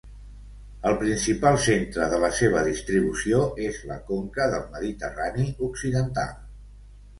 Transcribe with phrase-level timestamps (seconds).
[0.91, 6.37] El principal centre de la seva distribució és la conca del Mediterrani occidental.